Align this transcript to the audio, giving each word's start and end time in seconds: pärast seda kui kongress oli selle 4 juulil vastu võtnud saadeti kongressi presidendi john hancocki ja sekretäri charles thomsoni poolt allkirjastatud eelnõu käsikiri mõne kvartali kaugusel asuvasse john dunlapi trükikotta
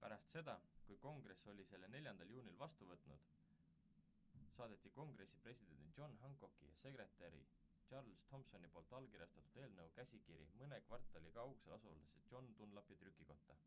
pärast 0.00 0.32
seda 0.34 0.54
kui 0.86 0.96
kongress 1.04 1.44
oli 1.52 1.64
selle 1.68 1.88
4 1.94 2.24
juulil 2.30 2.58
vastu 2.62 2.88
võtnud 2.90 3.30
saadeti 4.56 4.92
kongressi 4.98 5.40
presidendi 5.46 5.88
john 6.00 6.18
hancocki 6.24 6.68
ja 6.70 6.74
sekretäri 6.82 7.40
charles 7.86 8.26
thomsoni 8.32 8.72
poolt 8.76 8.94
allkirjastatud 9.00 9.62
eelnõu 9.66 9.90
käsikiri 10.02 10.48
mõne 10.60 10.82
kvartali 10.92 11.32
kaugusel 11.40 11.78
asuvasse 11.80 12.28
john 12.34 12.52
dunlapi 12.62 13.00
trükikotta 13.06 13.58